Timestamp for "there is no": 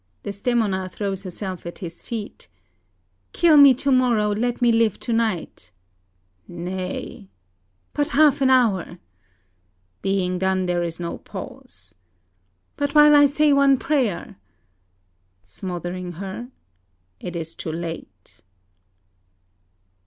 10.65-11.19